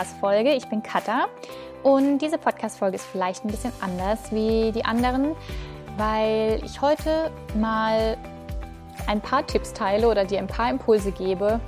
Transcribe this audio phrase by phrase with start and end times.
[0.00, 0.54] Podcast-Folge.
[0.54, 1.26] Ich bin Katha
[1.82, 5.36] und diese Podcast-Folge ist vielleicht ein bisschen anders wie die anderen,
[5.98, 8.16] weil ich heute mal
[9.06, 11.60] ein paar Tipps teile oder dir ein paar Impulse gebe,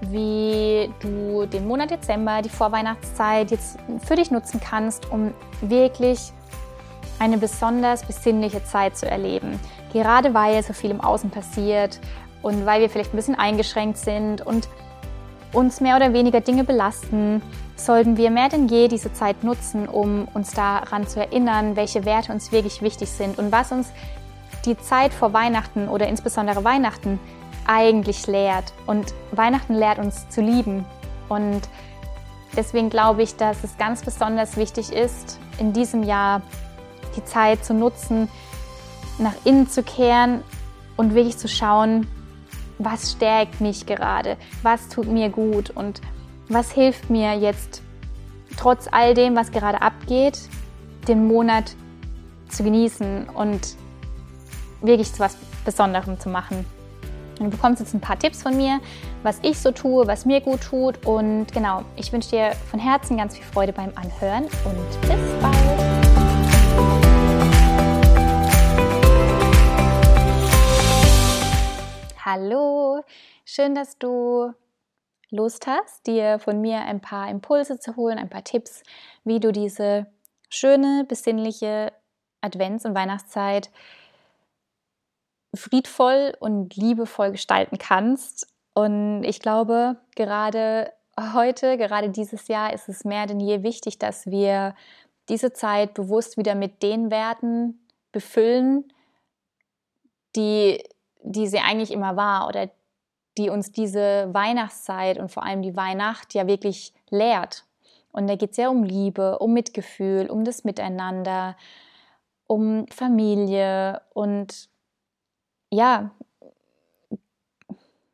[0.00, 6.32] wie du den Monat Dezember, die Vorweihnachtszeit jetzt für dich nutzen kannst, um wirklich
[7.20, 9.60] eine besonders besinnliche Zeit zu erleben.
[9.92, 12.00] Gerade weil so viel im Außen passiert
[12.42, 14.68] und weil wir vielleicht ein bisschen eingeschränkt sind und
[15.54, 17.40] uns mehr oder weniger Dinge belasten,
[17.76, 22.32] sollten wir mehr denn je diese Zeit nutzen, um uns daran zu erinnern, welche Werte
[22.32, 23.88] uns wirklich wichtig sind und was uns
[24.64, 27.18] die Zeit vor Weihnachten oder insbesondere Weihnachten
[27.66, 28.72] eigentlich lehrt.
[28.86, 30.84] Und Weihnachten lehrt uns zu lieben.
[31.28, 31.62] Und
[32.56, 36.42] deswegen glaube ich, dass es ganz besonders wichtig ist, in diesem Jahr
[37.16, 38.28] die Zeit zu nutzen,
[39.18, 40.42] nach innen zu kehren
[40.96, 42.06] und wirklich zu schauen,
[42.78, 46.00] was stärkt mich gerade, was tut mir gut und
[46.48, 47.82] was hilft mir jetzt
[48.56, 50.40] trotz all dem, was gerade abgeht,
[51.08, 51.74] den Monat
[52.48, 53.76] zu genießen und
[54.80, 56.66] wirklich zu was Besonderem zu machen.
[57.38, 58.80] Du bekommst jetzt ein paar Tipps von mir,
[59.22, 61.04] was ich so tue, was mir gut tut.
[61.04, 65.33] Und genau, ich wünsche dir von Herzen ganz viel Freude beim Anhören und bis
[72.26, 73.02] Hallo,
[73.44, 74.54] schön, dass du
[75.28, 78.82] Lust hast, dir von mir ein paar Impulse zu holen, ein paar Tipps,
[79.24, 80.06] wie du diese
[80.48, 81.92] schöne, besinnliche
[82.40, 83.70] Advents- und Weihnachtszeit
[85.54, 88.46] friedvoll und liebevoll gestalten kannst.
[88.72, 90.94] Und ich glaube, gerade
[91.34, 94.74] heute, gerade dieses Jahr ist es mehr denn je wichtig, dass wir
[95.28, 98.90] diese Zeit bewusst wieder mit den Werten befüllen,
[100.36, 100.82] die,
[101.24, 102.70] die sie eigentlich immer war oder
[103.36, 107.64] die uns diese Weihnachtszeit und vor allem die Weihnacht ja wirklich lehrt.
[108.12, 111.56] Und da geht es ja um Liebe, um Mitgefühl, um das Miteinander,
[112.46, 114.68] um Familie und
[115.70, 116.10] ja,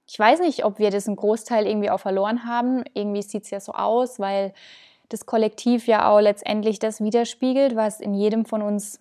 [0.07, 2.83] ich weiß nicht, ob wir das einen Großteil irgendwie auch verloren haben.
[2.95, 4.53] Irgendwie sieht es ja so aus, weil
[5.09, 9.01] das Kollektiv ja auch letztendlich das widerspiegelt, was in jedem von uns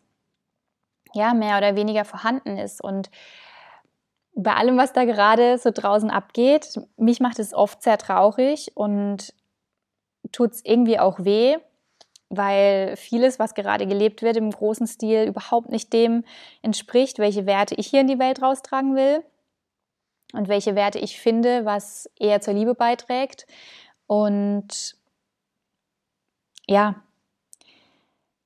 [1.13, 2.83] ja mehr oder weniger vorhanden ist.
[2.83, 3.09] Und
[4.35, 9.33] bei allem, was da gerade so draußen abgeht, mich macht es oft sehr traurig und
[10.31, 11.57] tut es irgendwie auch weh,
[12.29, 16.23] weil vieles, was gerade gelebt wird im großen Stil, überhaupt nicht dem
[16.61, 19.23] entspricht, welche Werte ich hier in die Welt raustragen will
[20.33, 23.47] und welche Werte ich finde, was eher zur Liebe beiträgt.
[24.05, 24.95] Und
[26.67, 27.03] ja,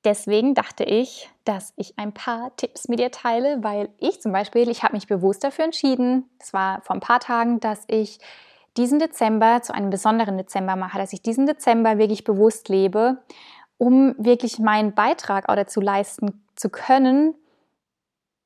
[0.06, 4.70] deswegen dachte ich, dass ich ein paar Tipps mit dir teile, weil ich zum Beispiel,
[4.70, 8.20] ich habe mich bewusst dafür entschieden, es war vor ein paar Tagen, dass ich
[8.78, 13.20] diesen Dezember zu einem besonderen Dezember mache, dass ich diesen Dezember wirklich bewusst lebe
[13.84, 17.36] um wirklich meinen Beitrag auch dazu leisten zu können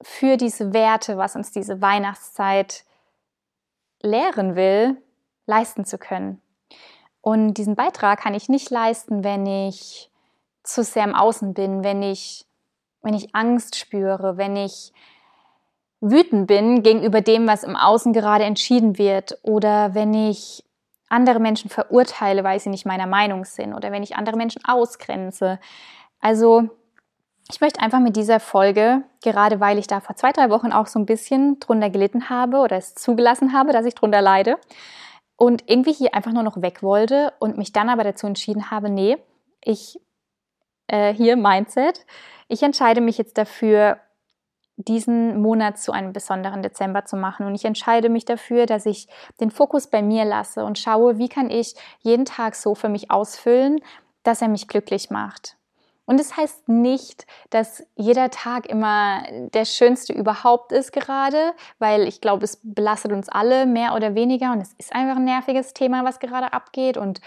[0.01, 2.85] für diese Werte, was uns diese Weihnachtszeit
[4.01, 5.01] lehren will,
[5.45, 6.41] leisten zu können.
[7.21, 10.09] Und diesen Beitrag kann ich nicht leisten, wenn ich
[10.67, 12.45] zu sehr im Außen bin, wenn ich,
[13.01, 14.93] wenn ich Angst spüre, wenn ich
[15.99, 20.63] wütend bin gegenüber dem, was im Außen gerade entschieden wird oder wenn ich
[21.09, 25.59] andere Menschen verurteile, weil sie nicht meiner Meinung sind oder wenn ich andere Menschen ausgrenze.
[26.19, 26.69] Also
[27.49, 30.87] ich möchte einfach mit dieser Folge, gerade weil ich da vor zwei, drei Wochen auch
[30.87, 34.57] so ein bisschen drunter gelitten habe oder es zugelassen habe, dass ich drunter leide
[35.37, 38.89] und irgendwie hier einfach nur noch weg wollte und mich dann aber dazu entschieden habe,
[38.89, 39.17] nee,
[39.63, 39.99] ich
[40.87, 42.05] äh, hier Mindset,
[42.47, 43.99] ich entscheide mich jetzt dafür,
[44.77, 47.45] diesen Monat zu einem besonderen Dezember zu machen.
[47.47, 49.07] Und ich entscheide mich dafür, dass ich
[49.39, 53.09] den Fokus bei mir lasse und schaue, wie kann ich jeden Tag so für mich
[53.09, 53.81] ausfüllen,
[54.23, 55.57] dass er mich glücklich macht.
[56.05, 59.23] Und es das heißt nicht, dass jeder Tag immer
[59.53, 64.53] der schönste überhaupt ist gerade, weil ich glaube, es belastet uns alle mehr oder weniger
[64.53, 67.19] und es ist einfach ein nerviges Thema, was gerade abgeht und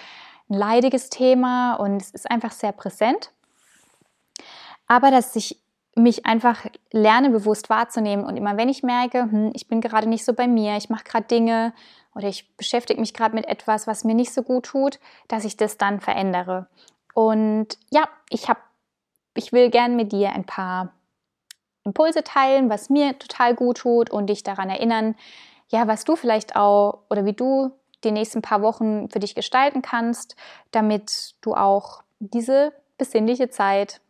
[0.49, 3.33] ein leidiges Thema und es ist einfach sehr präsent.
[4.91, 5.63] Aber dass sich
[5.95, 10.25] mich einfach lerne bewusst wahrzunehmen und immer wenn ich merke, hm, ich bin gerade nicht
[10.25, 11.73] so bei mir, ich mache gerade Dinge
[12.13, 14.99] oder ich beschäftige mich gerade mit etwas, was mir nicht so gut tut,
[15.29, 16.67] dass ich das dann verändere.
[17.15, 18.59] Und ja, ich habe
[19.35, 20.93] ich will gern mit dir ein paar
[21.85, 25.15] Impulse teilen, was mir total gut tut und dich daran erinnern,
[25.69, 27.71] ja, was du vielleicht auch oder wie du
[28.03, 30.35] die nächsten paar Wochen für dich gestalten kannst,
[30.73, 34.01] damit du auch diese besinnliche Zeit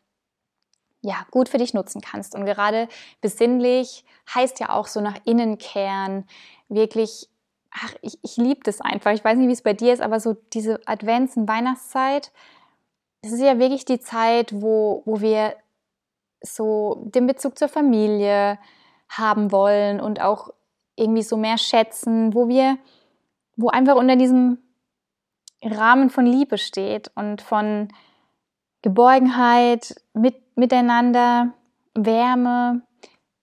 [1.03, 2.35] ja, gut für dich nutzen kannst.
[2.35, 2.89] Und gerade
[3.21, 4.05] besinnlich
[4.35, 6.27] heißt ja auch so nach innen kehren,
[6.69, 7.29] wirklich
[7.73, 9.13] ach, ich, ich liebe das einfach.
[9.13, 12.33] Ich weiß nicht, wie es bei dir ist, aber so diese Advents- und Weihnachtszeit,
[13.23, 15.57] das ist ja wirklich die Zeit, wo, wo wir
[16.43, 18.59] so den Bezug zur Familie
[19.09, 20.51] haben wollen und auch
[20.97, 22.79] irgendwie so mehr schätzen, wo wir,
[23.57, 24.59] wo einfach unter diesem
[25.63, 27.89] Rahmen von Liebe steht und von
[28.83, 31.53] Geborgenheit, mit, miteinander,
[31.95, 32.83] Wärme,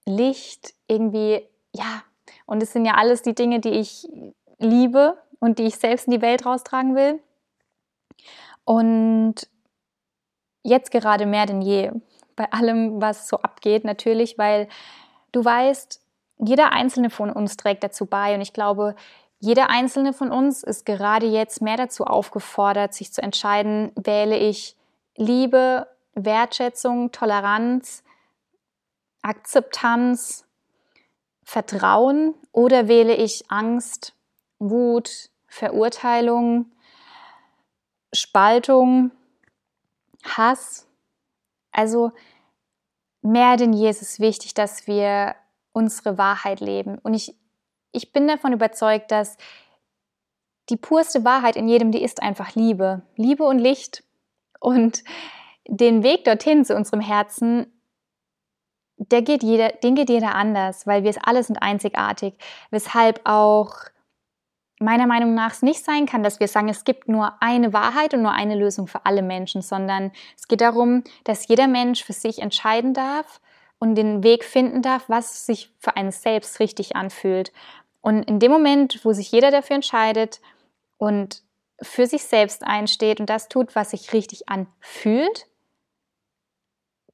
[0.05, 2.03] Licht, irgendwie, ja,
[2.45, 4.07] und es sind ja alles die Dinge, die ich
[4.57, 7.19] liebe und die ich selbst in die Welt raustragen will.
[8.63, 9.35] Und
[10.63, 11.91] jetzt gerade mehr denn je,
[12.35, 14.67] bei allem, was so abgeht, natürlich, weil
[15.31, 16.01] du weißt,
[16.39, 18.95] jeder einzelne von uns trägt dazu bei und ich glaube,
[19.39, 24.76] jeder einzelne von uns ist gerade jetzt mehr dazu aufgefordert, sich zu entscheiden, wähle ich
[25.17, 28.03] Liebe, Wertschätzung, Toleranz,
[29.21, 30.45] Akzeptanz,
[31.43, 34.13] Vertrauen oder wähle ich Angst,
[34.59, 36.71] Wut, Verurteilung,
[38.13, 39.11] Spaltung,
[40.23, 40.87] Hass?
[41.71, 42.11] Also
[43.21, 45.35] mehr denn je ist es wichtig, dass wir
[45.73, 46.97] unsere Wahrheit leben.
[46.99, 47.35] Und ich,
[47.91, 49.37] ich bin davon überzeugt, dass
[50.69, 53.03] die purste Wahrheit in jedem, die ist einfach Liebe.
[53.15, 54.03] Liebe und Licht.
[54.59, 55.03] Und
[55.67, 57.71] den Weg dorthin zu unserem Herzen,
[58.97, 62.35] der geht jeder, den geht jeder anders, weil wir es alle sind einzigartig.
[62.71, 63.73] Weshalb auch
[64.79, 68.13] meiner Meinung nach es nicht sein kann, dass wir sagen, es gibt nur eine Wahrheit
[68.13, 72.13] und nur eine Lösung für alle Menschen, sondern es geht darum, dass jeder Mensch für
[72.13, 73.41] sich entscheiden darf
[73.79, 77.51] und den Weg finden darf, was sich für einen selbst richtig anfühlt.
[78.01, 80.41] Und in dem Moment, wo sich jeder dafür entscheidet
[80.97, 81.43] und
[81.81, 85.47] für sich selbst einsteht und das tut, was sich richtig anfühlt,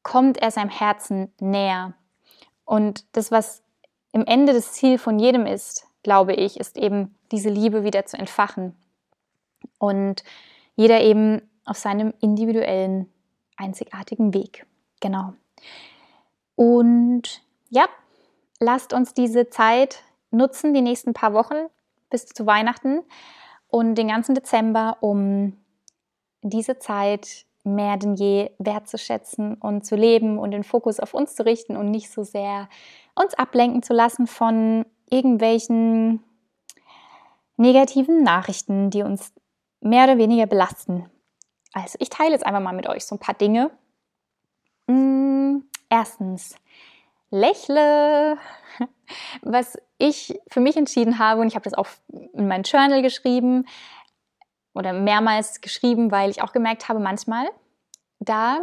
[0.04, 1.94] kommt er seinem Herzen näher.
[2.66, 3.64] Und das, was
[4.12, 8.18] im Ende das Ziel von jedem ist, glaube ich, ist eben diese Liebe wieder zu
[8.18, 8.76] entfachen.
[9.80, 10.24] Und
[10.76, 13.10] jeder eben auf seinem individuellen,
[13.58, 14.66] einzigartigen Weg.
[15.00, 15.34] Genau.
[16.56, 17.88] Und ja,
[18.60, 21.68] lasst uns diese Zeit nutzen, die nächsten paar Wochen
[22.10, 23.04] bis zu Weihnachten
[23.74, 25.58] und den ganzen Dezember, um
[26.44, 31.44] diese Zeit mehr denn je wertzuschätzen und zu leben und den Fokus auf uns zu
[31.44, 32.70] richten und nicht so sehr
[33.16, 36.24] uns ablenken zu lassen von irgendwelchen
[37.58, 39.34] negativen Nachrichten, die uns
[39.82, 41.10] mehr oder weniger belasten.
[41.74, 43.72] Also ich teile jetzt einfach mal mit euch so ein paar Dinge.
[44.86, 46.58] Mm, erstens,
[47.34, 48.38] lächle.
[49.42, 51.88] Was ich für mich entschieden habe, und ich habe das auch
[52.34, 53.66] in mein Journal geschrieben,
[54.74, 57.46] oder mehrmals geschrieben, weil ich auch gemerkt habe, manchmal,
[58.20, 58.60] da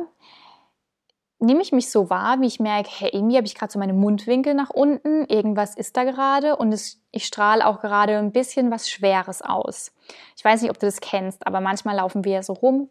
[1.39, 3.95] nehme ich mich so wahr, wie ich merke, hey, irgendwie habe ich gerade so meine
[3.95, 8.71] Mundwinkel nach unten, irgendwas ist da gerade und es, ich strahle auch gerade ein bisschen
[8.71, 9.93] was Schweres aus.
[10.37, 12.91] Ich weiß nicht, ob du das kennst, aber manchmal laufen wir so rum,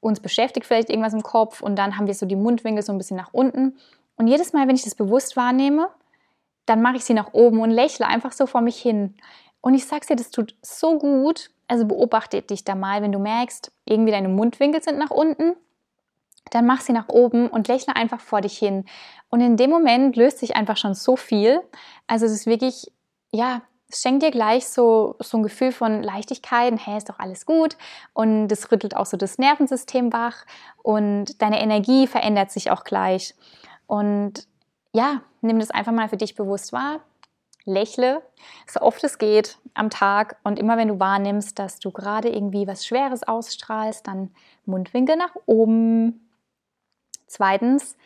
[0.00, 2.98] uns beschäftigt vielleicht irgendwas im Kopf und dann haben wir so die Mundwinkel so ein
[2.98, 3.78] bisschen nach unten.
[4.16, 5.88] Und jedes Mal, wenn ich das bewusst wahrnehme,
[6.66, 9.14] dann mache ich sie nach oben und lächle einfach so vor mich hin.
[9.60, 13.18] Und ich sag's dir, das tut so gut, also beobachte dich da mal, wenn du
[13.18, 15.56] merkst, irgendwie deine Mundwinkel sind nach unten,
[16.50, 18.84] dann mach sie nach oben und lächle einfach vor dich hin.
[19.30, 21.60] Und in dem Moment löst sich einfach schon so viel.
[22.06, 22.92] Also es ist wirklich,
[23.32, 27.46] ja, es schenkt dir gleich so, so ein Gefühl von Leichtigkeit, hey, ist doch alles
[27.46, 27.76] gut.
[28.12, 30.44] Und es rüttelt auch so das Nervensystem wach
[30.82, 33.34] und deine Energie verändert sich auch gleich.
[33.86, 34.46] Und
[34.92, 37.00] ja, nimm das einfach mal für dich bewusst wahr
[37.64, 38.22] lächle,
[38.66, 42.66] so oft es geht am Tag und immer wenn du wahrnimmst, dass du gerade irgendwie
[42.66, 44.34] was Schweres ausstrahlst, dann
[44.66, 46.28] Mundwinkel nach oben.
[47.26, 47.96] Zweitens,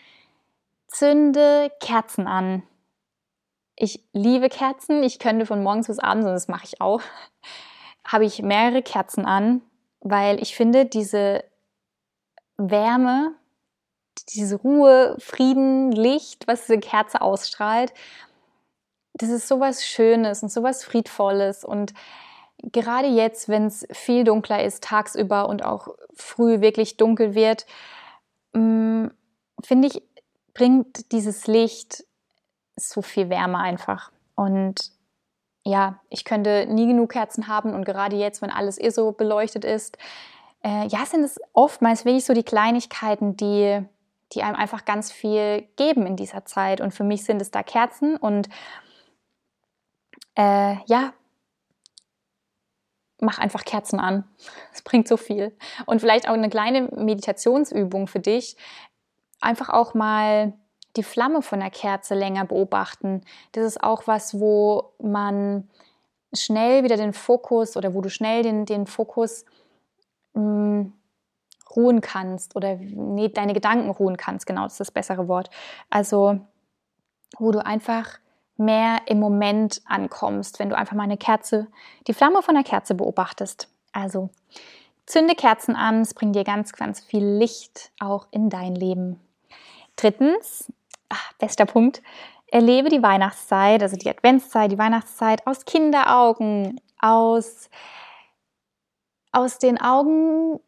[0.86, 2.62] zünde Kerzen an.
[3.76, 5.02] Ich liebe Kerzen.
[5.02, 7.02] Ich könnte von morgens bis abends, und das mache ich auch,
[8.04, 9.60] habe ich mehrere Kerzen an,
[10.00, 11.44] weil ich finde, diese
[12.56, 13.34] Wärme,
[14.26, 17.92] diese Ruhe, Frieden, Licht, was diese Kerze ausstrahlt,
[19.14, 21.92] das ist sowas Schönes und sowas Friedvolles und
[22.62, 27.66] gerade jetzt, wenn es viel dunkler ist, tagsüber und auch früh wirklich dunkel wird,
[28.52, 29.06] mm,
[29.64, 30.02] finde ich,
[30.54, 32.04] bringt dieses Licht
[32.76, 34.10] so viel Wärme einfach.
[34.34, 34.92] Und
[35.64, 39.64] ja, ich könnte nie genug Kerzen haben und gerade jetzt, wenn alles eh so beleuchtet
[39.64, 39.98] ist,
[40.64, 43.84] äh, ja, sind es oftmals wirklich so die Kleinigkeiten, die,
[44.32, 46.80] die einem einfach ganz viel geben in dieser Zeit.
[46.80, 48.48] Und für mich sind es da Kerzen und
[50.34, 51.12] äh, ja,
[53.20, 54.24] mach einfach Kerzen an.
[54.72, 55.56] Es bringt so viel.
[55.86, 58.56] Und vielleicht auch eine kleine Meditationsübung für dich.
[59.40, 60.52] Einfach auch mal
[60.96, 63.22] die Flamme von der Kerze länger beobachten.
[63.52, 65.68] Das ist auch was, wo man
[66.32, 69.44] schnell wieder den Fokus oder wo du schnell den, den Fokus
[70.34, 70.92] mh, mm,
[71.74, 75.50] ruhen kannst oder nee, deine Gedanken ruhen kannst, genau, das ist das bessere Wort.
[75.90, 76.40] Also,
[77.38, 78.18] wo du einfach
[78.56, 81.68] mehr im Moment ankommst, wenn du einfach mal eine Kerze,
[82.06, 83.68] die Flamme von der Kerze beobachtest.
[83.92, 84.30] Also,
[85.06, 89.20] zünde Kerzen an, es bringt dir ganz, ganz viel Licht auch in dein Leben.
[89.96, 90.72] Drittens,
[91.08, 92.02] ach, bester Punkt,
[92.50, 97.70] erlebe die Weihnachtszeit, also die Adventszeit, die Weihnachtszeit aus Kinderaugen, aus,
[99.32, 100.60] aus den Augen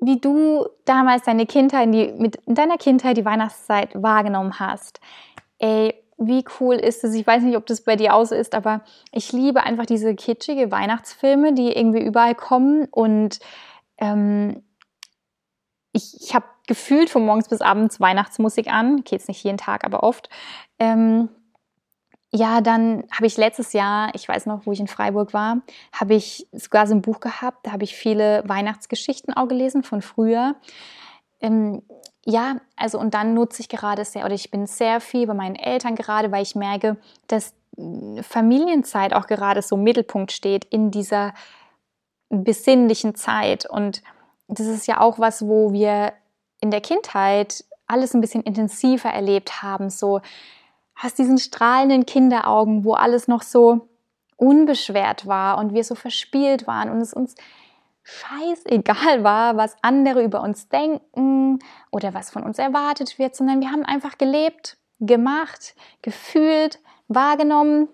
[0.00, 5.00] wie du damals deine Kindheit, die, mit in deiner Kindheit die Weihnachtszeit wahrgenommen hast.
[5.58, 7.14] Ey, wie cool ist es?
[7.14, 10.14] Ich weiß nicht, ob das bei dir auch so ist, aber ich liebe einfach diese
[10.14, 13.38] kitschige Weihnachtsfilme, die irgendwie überall kommen und
[13.98, 14.62] ähm,
[15.92, 19.02] ich, ich habe gefühlt von morgens bis abends Weihnachtsmusik an.
[19.08, 20.28] Jetzt nicht jeden Tag, aber oft.
[20.78, 21.28] Ähm,
[22.30, 26.14] ja, dann habe ich letztes Jahr, ich weiß noch, wo ich in Freiburg war, habe
[26.14, 30.56] ich sogar so ein Buch gehabt, da habe ich viele Weihnachtsgeschichten auch gelesen von früher.
[31.40, 31.82] Ähm,
[32.26, 35.56] ja, also und dann nutze ich gerade sehr, oder ich bin sehr viel bei meinen
[35.56, 37.54] Eltern gerade, weil ich merke, dass
[38.22, 41.32] Familienzeit auch gerade so im Mittelpunkt steht in dieser
[42.28, 43.64] besinnlichen Zeit.
[43.64, 44.02] Und
[44.48, 46.12] das ist ja auch was, wo wir
[46.60, 50.20] in der Kindheit alles ein bisschen intensiver erlebt haben, so
[50.98, 53.88] hast diesen strahlenden Kinderaugen, wo alles noch so
[54.36, 57.36] unbeschwert war und wir so verspielt waren und es uns
[58.02, 63.70] scheißegal war, was andere über uns denken oder was von uns erwartet wird, sondern wir
[63.70, 67.88] haben einfach gelebt, gemacht, gefühlt, wahrgenommen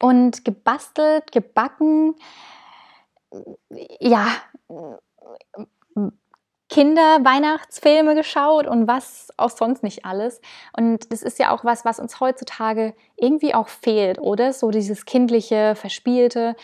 [0.00, 2.14] und gebastelt, gebacken.
[4.00, 4.26] Ja,
[6.72, 10.40] Kinder-Weihnachtsfilme geschaut und was auch sonst nicht alles.
[10.74, 14.54] Und das ist ja auch was, was uns heutzutage irgendwie auch fehlt, oder?
[14.54, 16.56] So dieses kindliche, verspielte.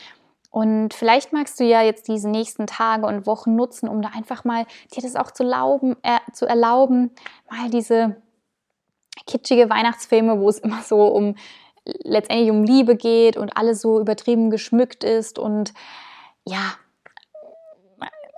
[0.50, 4.44] Und vielleicht magst du ja jetzt diese nächsten Tage und Wochen nutzen, um da einfach
[4.44, 7.10] mal dir das auch zu, lauben, äh, zu erlauben,
[7.50, 8.16] mal diese
[9.26, 11.34] kitschige Weihnachtsfilme, wo es immer so um
[11.84, 15.74] letztendlich um Liebe geht und alles so übertrieben geschmückt ist und
[16.46, 16.78] ja,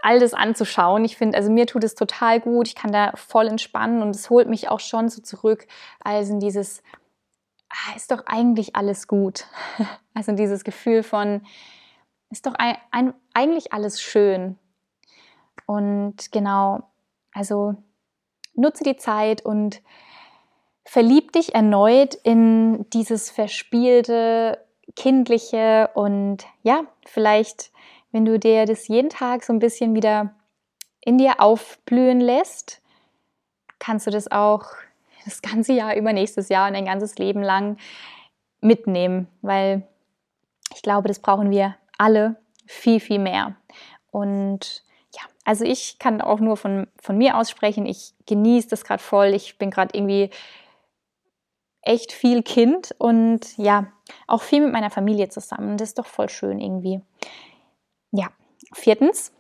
[0.03, 1.05] all das anzuschauen.
[1.05, 2.69] Ich finde, also mir tut es total gut.
[2.69, 5.67] Ich kann da voll entspannen und es holt mich auch schon so zurück,
[6.03, 6.83] als in dieses,
[7.69, 9.47] ah, ist doch eigentlich alles gut.
[10.13, 11.47] Also dieses Gefühl von,
[12.31, 14.59] ist doch ein, ein, eigentlich alles schön.
[15.67, 16.83] Und genau,
[17.33, 17.77] also
[18.55, 19.83] nutze die Zeit und
[20.85, 24.59] verlieb dich erneut in dieses verspielte,
[24.97, 27.71] kindliche und ja, vielleicht
[28.13, 30.35] wenn du dir das jeden Tag so ein bisschen wieder
[31.01, 32.83] in dir aufblühen lässt,
[33.79, 34.67] kannst du das auch
[35.25, 37.77] das ganze Jahr über nächstes Jahr und ein ganzes Leben lang
[38.61, 39.87] mitnehmen, weil
[40.75, 42.37] ich glaube, das brauchen wir alle
[42.67, 43.57] viel, viel mehr.
[44.11, 49.03] Und ja, also ich kann auch nur von, von mir aussprechen, ich genieße das gerade
[49.03, 49.29] voll.
[49.29, 50.31] Ich bin gerade irgendwie
[51.83, 53.87] echt viel Kind und ja,
[54.27, 55.77] auch viel mit meiner Familie zusammen.
[55.77, 57.01] Das ist doch voll schön irgendwie.
[58.13, 58.29] Ja,
[58.73, 59.33] viertens,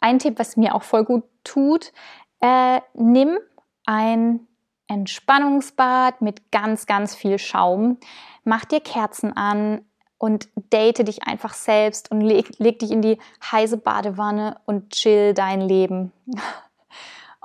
[0.00, 1.92] ein Tipp, was mir auch voll gut tut,
[2.40, 3.38] äh, nimm
[3.86, 4.46] ein
[4.88, 7.98] Entspannungsbad mit ganz, ganz viel Schaum,
[8.44, 9.84] mach dir Kerzen an
[10.18, 13.18] und date dich einfach selbst und leg, leg dich in die
[13.50, 16.12] heiße Badewanne und chill dein Leben.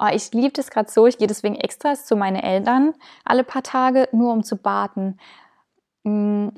[0.01, 1.07] Oh, ich liebe das gerade so.
[1.07, 2.93] Ich gehe deswegen extra zu meinen Eltern
[3.25, 5.19] alle paar Tage, nur um zu baden.
[6.03, 6.51] Mm,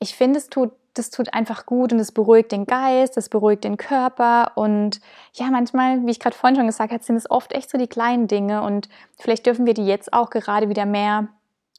[0.00, 3.64] ich finde, es tut das tut einfach gut und es beruhigt den Geist, es beruhigt
[3.64, 5.00] den Körper und
[5.34, 7.86] ja, manchmal, wie ich gerade vorhin schon gesagt habe, sind es oft echt so die
[7.86, 8.88] kleinen Dinge und
[9.18, 11.28] vielleicht dürfen wir die jetzt auch gerade wieder mehr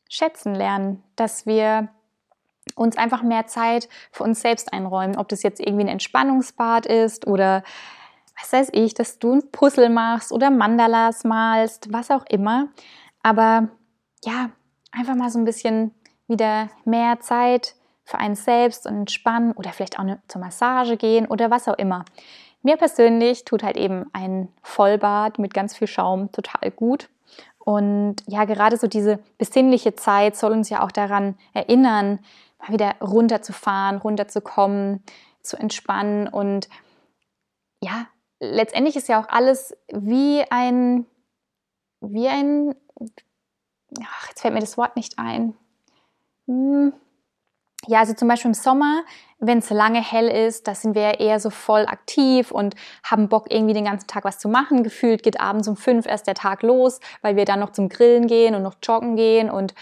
[0.09, 1.89] schätzen lernen, dass wir
[2.75, 7.25] uns einfach mehr Zeit für uns selbst einräumen, ob das jetzt irgendwie ein Entspannungsbad ist
[7.25, 7.63] oder
[8.39, 12.67] was weiß ich, dass du ein Puzzle machst oder Mandalas malst, was auch immer.
[13.23, 13.69] Aber
[14.23, 14.51] ja,
[14.91, 15.93] einfach mal so ein bisschen
[16.27, 17.75] wieder mehr Zeit
[18.07, 22.05] für einen selbst und entspannen oder vielleicht auch zur Massage gehen oder was auch immer.
[22.63, 27.09] Mir persönlich tut halt eben ein Vollbad mit ganz viel Schaum total gut.
[27.59, 32.19] Und ja, gerade so diese besinnliche Zeit soll uns ja auch daran erinnern,
[32.59, 35.03] mal wieder runterzufahren, runterzukommen,
[35.41, 36.29] zu entspannen.
[36.29, 36.69] Und
[37.83, 38.07] ja,
[38.39, 41.05] letztendlich ist ja auch alles wie ein,
[41.99, 42.73] wie ein,
[44.01, 45.57] ach, jetzt fällt mir das Wort nicht ein.
[46.45, 46.93] Hm,
[47.87, 49.03] ja, also zum Beispiel im Sommer,
[49.39, 53.47] wenn es lange hell ist, da sind wir eher so voll aktiv und haben Bock,
[53.49, 54.83] irgendwie den ganzen Tag was zu machen.
[54.83, 58.27] Gefühlt geht abends um fünf erst der Tag los, weil wir dann noch zum Grillen
[58.27, 59.73] gehen und noch joggen gehen und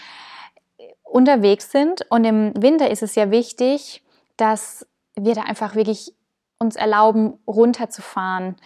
[1.02, 2.06] unterwegs sind.
[2.10, 4.02] Und im Winter ist es ja wichtig,
[4.36, 6.14] dass wir da einfach wirklich
[6.58, 8.56] uns erlauben, runterzufahren.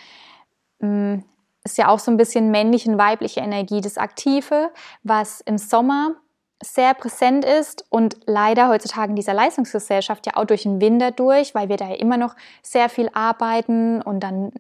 [0.81, 1.21] Mm,
[1.65, 4.71] ist ja auch so ein bisschen männliche und weibliche Energie, das Aktive,
[5.03, 6.17] was im Sommer
[6.63, 11.55] sehr präsent ist und leider heutzutage in dieser Leistungsgesellschaft ja auch durch den Winter durch,
[11.55, 14.53] weil wir da ja immer noch sehr viel arbeiten und dann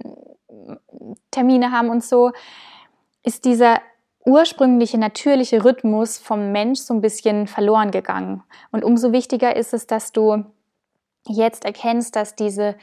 [0.49, 2.33] mm, Termine haben und so,
[3.23, 3.80] ist dieser
[4.25, 8.42] ursprüngliche natürliche Rhythmus vom Mensch so ein bisschen verloren gegangen.
[8.71, 10.45] Und umso wichtiger ist es, dass du
[11.26, 12.76] jetzt erkennst, dass diese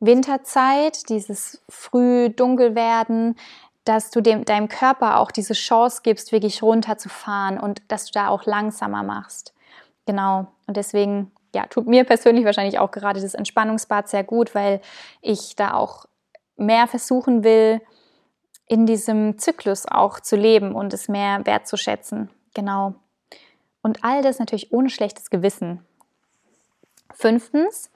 [0.00, 3.36] Winterzeit, dieses früh dunkel werden,
[3.84, 8.28] dass du dem, deinem Körper auch diese Chance gibst, wirklich runterzufahren und dass du da
[8.28, 9.54] auch langsamer machst.
[10.06, 10.46] Genau.
[10.66, 14.80] Und deswegen, ja, tut mir persönlich wahrscheinlich auch gerade das Entspannungsbad sehr gut, weil
[15.20, 16.06] ich da auch
[16.56, 17.80] mehr versuchen will,
[18.66, 22.30] in diesem Zyklus auch zu leben und es mehr wertzuschätzen.
[22.54, 22.94] Genau.
[23.82, 25.84] Und all das natürlich ohne schlechtes Gewissen.
[27.12, 27.90] Fünftens,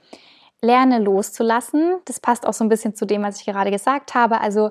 [0.60, 1.98] lerne loszulassen.
[2.04, 4.40] Das passt auch so ein bisschen zu dem, was ich gerade gesagt habe.
[4.40, 4.70] Also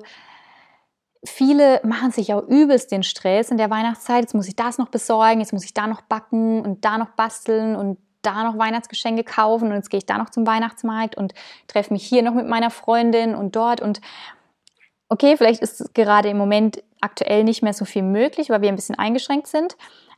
[1.26, 4.22] viele machen sich auch übelst den Stress in der Weihnachtszeit.
[4.22, 7.10] Jetzt muss ich das noch besorgen, jetzt muss ich da noch backen und da noch
[7.10, 11.32] basteln und da noch Weihnachtsgeschenke kaufen und jetzt gehe ich da noch zum Weihnachtsmarkt und
[11.68, 13.80] treffe mich hier noch mit meiner Freundin und dort.
[13.80, 14.00] Und
[15.08, 18.76] okay, vielleicht ist gerade im Moment aktuell nicht mehr so viel möglich, weil wir ein
[18.76, 19.76] bisschen eingeschränkt sind,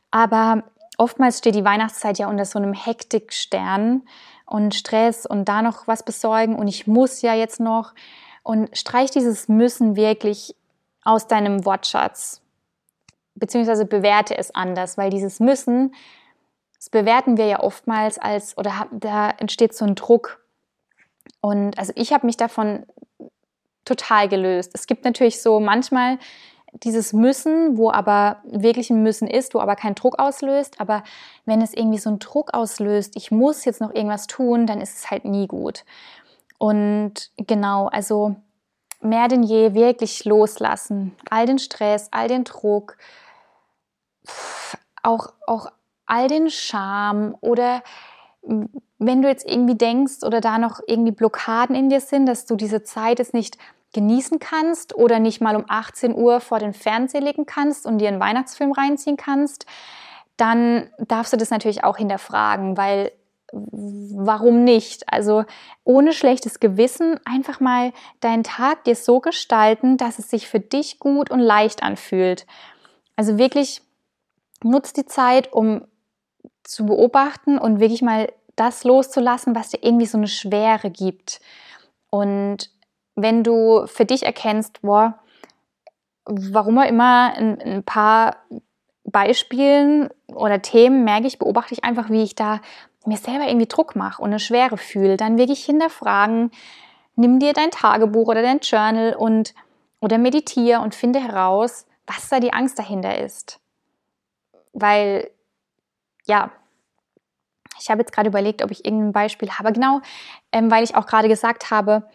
[0.09, 0.63] aber
[0.97, 4.03] oftmals steht die Weihnachtszeit ja unter so einem Hektikstern
[4.45, 7.93] und Stress und da noch was besorgen und ich muss ja jetzt noch.
[8.41, 10.55] Und streich dieses müssen wirklich
[11.03, 12.41] aus deinem Wortschatz
[13.35, 15.93] beziehungsweise bewerte es anders, weil dieses müssen
[16.77, 20.43] das bewerten wir ja oftmals als oder da entsteht so ein Druck
[21.41, 22.85] und also ich habe mich davon
[23.85, 24.71] total gelöst.
[24.73, 26.19] Es gibt natürlich so manchmal
[26.73, 30.79] dieses Müssen, wo aber wirklich ein Müssen ist, wo aber kein Druck auslöst.
[30.79, 31.03] Aber
[31.45, 34.97] wenn es irgendwie so einen Druck auslöst, ich muss jetzt noch irgendwas tun, dann ist
[34.97, 35.83] es halt nie gut.
[36.59, 38.35] Und genau, also
[39.01, 41.15] mehr denn je wirklich loslassen.
[41.29, 42.97] All den Stress, all den Druck,
[45.03, 45.67] auch, auch
[46.05, 47.81] all den Scham oder
[48.99, 52.55] wenn du jetzt irgendwie denkst oder da noch irgendwie Blockaden in dir sind, dass du
[52.55, 53.57] diese Zeit jetzt nicht
[53.93, 58.07] genießen kannst oder nicht mal um 18 Uhr vor den Fernseher legen kannst und dir
[58.07, 59.65] einen Weihnachtsfilm reinziehen kannst,
[60.37, 63.11] dann darfst du das natürlich auch hinterfragen, weil
[63.51, 65.11] warum nicht?
[65.11, 65.45] Also
[65.83, 70.99] ohne schlechtes Gewissen einfach mal deinen Tag dir so gestalten, dass es sich für dich
[70.99, 72.45] gut und leicht anfühlt.
[73.15, 73.81] Also wirklich
[74.63, 75.85] nutz die Zeit, um
[76.63, 81.39] zu beobachten und wirklich mal das loszulassen, was dir irgendwie so eine Schwere gibt.
[82.09, 82.69] Und
[83.15, 85.19] wenn du für dich erkennst, boah,
[86.25, 88.37] warum auch immer ein, ein paar
[89.03, 92.61] Beispielen oder Themen merke ich, beobachte ich einfach, wie ich da
[93.05, 96.51] mir selber irgendwie Druck mache und eine Schwere fühle, dann wirklich hinterfragen,
[97.15, 99.53] nimm dir dein Tagebuch oder dein Journal und
[100.01, 103.59] oder meditiere und finde heraus, was da die Angst dahinter ist.
[104.73, 105.29] Weil,
[106.25, 106.51] ja,
[107.79, 109.71] ich habe jetzt gerade überlegt, ob ich irgendein Beispiel habe.
[109.71, 110.01] Genau,
[110.51, 112.09] ähm, weil ich auch gerade gesagt habe,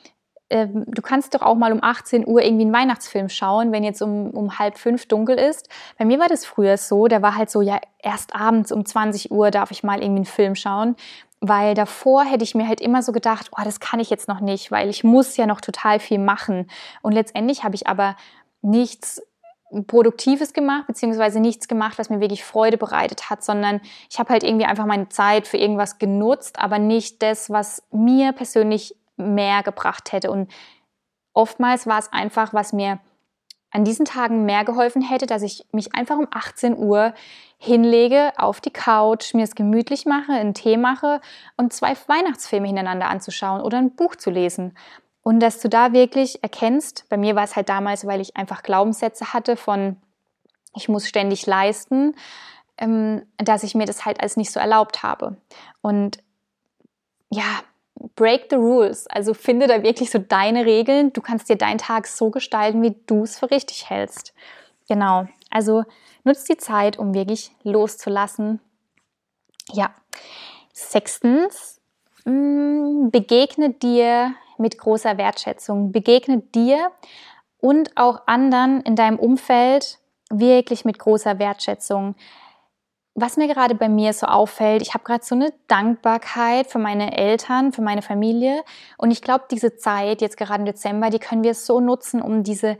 [0.50, 4.02] ähm, du kannst doch auch mal um 18 Uhr irgendwie einen Weihnachtsfilm schauen, wenn jetzt
[4.02, 5.68] um, um halb fünf dunkel ist.
[5.98, 9.30] Bei mir war das früher so, da war halt so, ja, erst abends um 20
[9.30, 10.96] Uhr darf ich mal irgendwie einen Film schauen.
[11.40, 14.40] Weil davor hätte ich mir halt immer so gedacht, oh, das kann ich jetzt noch
[14.40, 16.70] nicht, weil ich muss ja noch total viel machen.
[17.02, 18.16] Und letztendlich habe ich aber
[18.62, 19.20] nichts
[19.86, 24.44] Produktives gemacht, beziehungsweise nichts gemacht, was mir wirklich Freude bereitet hat, sondern ich habe halt
[24.44, 30.12] irgendwie einfach meine Zeit für irgendwas genutzt, aber nicht das, was mir persönlich mehr gebracht
[30.12, 30.30] hätte.
[30.30, 30.50] Und
[31.32, 33.00] oftmals war es einfach, was mir
[33.74, 37.12] an diesen Tagen mehr geholfen hätte, dass ich mich einfach um 18 Uhr
[37.58, 41.20] hinlege auf die Couch, mir es gemütlich mache, einen Tee mache
[41.56, 44.76] und zwei Weihnachtsfilme hintereinander anzuschauen oder ein Buch zu lesen.
[45.24, 48.62] Und dass du da wirklich erkennst, bei mir war es halt damals, weil ich einfach
[48.62, 49.96] Glaubenssätze hatte von,
[50.76, 52.14] ich muss ständig leisten,
[52.78, 55.36] ähm, dass ich mir das halt als nicht so erlaubt habe.
[55.80, 56.18] Und
[57.30, 57.44] ja,
[58.16, 59.06] break the rules.
[59.06, 61.12] Also finde da wirklich so deine Regeln.
[61.12, 64.34] Du kannst dir deinen Tag so gestalten, wie du es für richtig hältst.
[64.88, 65.26] Genau.
[65.50, 65.84] Also
[66.24, 68.60] nutz die Zeit, um wirklich loszulassen.
[69.72, 69.94] Ja.
[70.72, 71.80] Sechstens,
[72.24, 75.92] mm, begegne dir mit großer Wertschätzung.
[75.92, 76.90] Begegne dir
[77.58, 79.98] und auch anderen in deinem Umfeld
[80.30, 82.14] wirklich mit großer Wertschätzung
[83.14, 87.16] was mir gerade bei mir so auffällt, ich habe gerade so eine Dankbarkeit für meine
[87.16, 88.64] Eltern, für meine Familie.
[88.98, 92.42] Und ich glaube, diese Zeit, jetzt gerade im Dezember, die können wir so nutzen, um
[92.42, 92.76] diese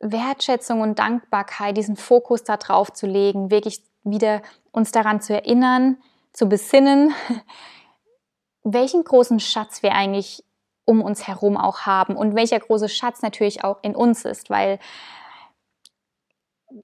[0.00, 4.40] Wertschätzung und Dankbarkeit, diesen Fokus da drauf zu legen, wirklich wieder
[4.72, 5.98] uns daran zu erinnern,
[6.32, 7.12] zu besinnen,
[8.62, 10.44] welchen großen Schatz wir eigentlich
[10.86, 14.78] um uns herum auch haben und welcher große Schatz natürlich auch in uns ist, weil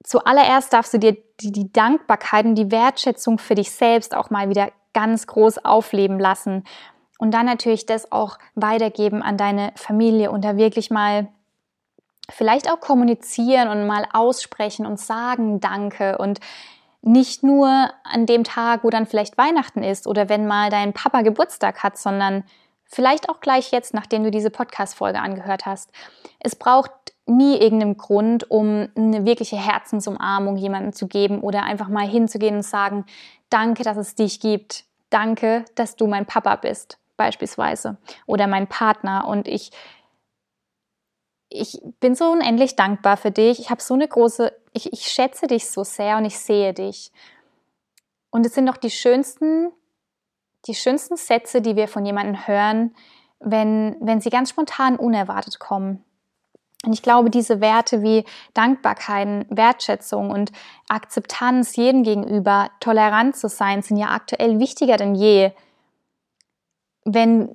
[0.03, 4.49] zuallererst darfst du dir die, die Dankbarkeit und die Wertschätzung für dich selbst auch mal
[4.49, 6.63] wieder ganz groß aufleben lassen
[7.17, 11.27] und dann natürlich das auch weitergeben an deine Familie und da wirklich mal
[12.29, 16.39] vielleicht auch kommunizieren und mal aussprechen und sagen Danke und
[17.01, 21.21] nicht nur an dem Tag, wo dann vielleicht Weihnachten ist oder wenn mal dein Papa
[21.21, 22.43] Geburtstag hat, sondern
[22.83, 25.91] vielleicht auch gleich jetzt, nachdem du diese Podcast-Folge angehört hast.
[26.39, 26.91] Es braucht
[27.25, 32.63] nie irgendeinen Grund, um eine wirkliche Herzensumarmung jemandem zu geben oder einfach mal hinzugehen und
[32.63, 33.05] sagen,
[33.49, 34.85] danke, dass es dich gibt.
[35.09, 37.97] Danke, dass du mein Papa bist, beispielsweise.
[38.25, 39.27] Oder mein Partner.
[39.27, 39.71] Und ich,
[41.49, 43.59] ich bin so unendlich dankbar für dich.
[43.59, 47.11] Ich habe so eine große, ich, ich schätze dich so sehr und ich sehe dich.
[48.29, 49.71] Und es sind doch die schönsten,
[50.67, 52.95] die schönsten Sätze, die wir von jemandem hören,
[53.39, 56.03] wenn, wenn sie ganz spontan unerwartet kommen.
[56.85, 60.51] Und ich glaube, diese Werte wie Dankbarkeit, Wertschätzung und
[60.87, 65.51] Akzeptanz jedem gegenüber, tolerant zu sein, sind ja aktuell wichtiger denn je.
[67.03, 67.49] Wenn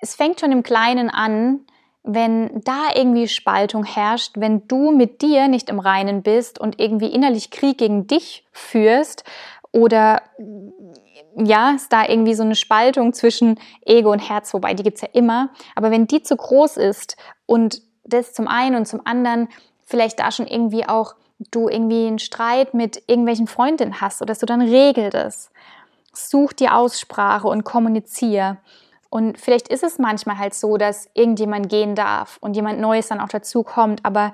[0.00, 1.60] es fängt schon im Kleinen an,
[2.02, 7.06] wenn da irgendwie Spaltung herrscht, wenn du mit dir nicht im Reinen bist und irgendwie
[7.06, 9.24] innerlich Krieg gegen dich führst
[9.72, 10.20] oder
[11.36, 15.08] ja, ist da irgendwie so eine Spaltung zwischen Ego und Herz, wobei die gibt's ja
[15.14, 17.16] immer, aber wenn die zu groß ist
[17.46, 19.48] und das zum einen und zum anderen
[19.84, 24.46] vielleicht da schon irgendwie auch du irgendwie einen Streit mit irgendwelchen Freundinnen hast oder du
[24.46, 25.50] dann regel das.
[26.12, 28.58] Such dir Aussprache und kommuniziere.
[29.10, 33.20] Und vielleicht ist es manchmal halt so, dass irgendjemand gehen darf und jemand Neues dann
[33.20, 34.04] auch dazu kommt.
[34.04, 34.32] Aber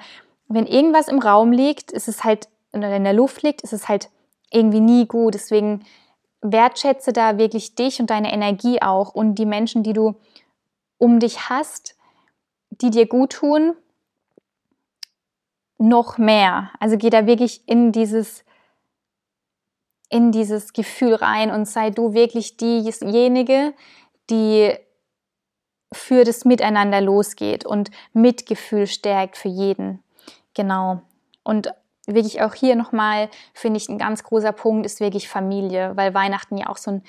[0.49, 3.89] wenn irgendwas im Raum liegt, ist es halt, oder in der Luft liegt, ist es
[3.89, 4.11] halt
[4.51, 5.35] irgendwie nie gut.
[5.35, 5.85] Deswegen
[6.43, 10.15] wertschätze da wirklich dich und deine Energie auch und die Menschen, die du
[10.99, 11.95] um dich hast
[12.71, 13.75] die dir gut tun,
[15.79, 16.71] noch mehr.
[16.79, 18.45] Also geh da wirklich in dieses,
[20.09, 23.73] in dieses Gefühl rein und sei du wirklich diejenige,
[24.29, 24.75] die
[25.93, 30.03] für das Miteinander losgeht und Mitgefühl stärkt für jeden.
[30.55, 31.01] Genau.
[31.43, 31.73] Und
[32.07, 36.57] wirklich auch hier nochmal, finde ich, ein ganz großer Punkt ist wirklich Familie, weil Weihnachten
[36.57, 37.03] ja auch so ein,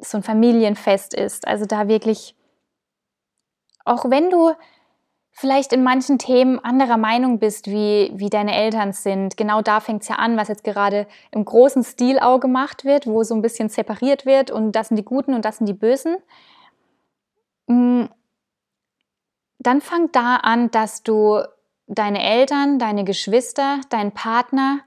[0.00, 1.46] so ein Familienfest ist.
[1.46, 2.34] Also da wirklich
[3.84, 4.52] auch wenn du
[5.34, 10.02] vielleicht in manchen Themen anderer Meinung bist, wie, wie deine Eltern sind, genau da fängt
[10.02, 13.42] es ja an, was jetzt gerade im großen Stil auch gemacht wird, wo so ein
[13.42, 16.16] bisschen separiert wird und das sind die Guten und das sind die Bösen.
[17.66, 18.04] Mm,
[19.58, 21.42] dann fang da an, dass du
[21.86, 24.80] deine Eltern, deine Geschwister, deinen Partner